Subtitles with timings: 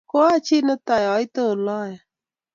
[0.09, 1.91] Koachi netai aite oloe